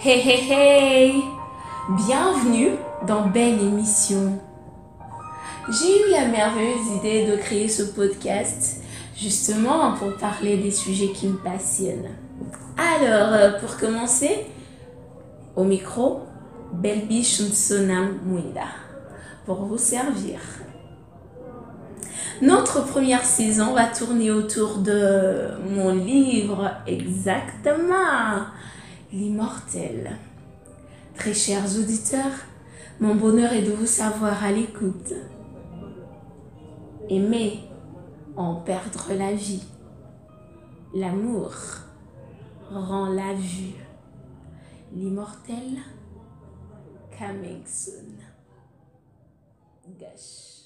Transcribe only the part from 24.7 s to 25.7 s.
de